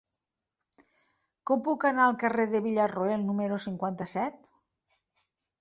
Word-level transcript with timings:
Com 1.49 1.61
puc 1.67 1.85
anar 1.89 2.07
al 2.07 2.17
carrer 2.25 2.45
de 2.55 2.63
Villarroel 2.69 3.29
número 3.29 3.63
cinquanta-set? 3.67 4.55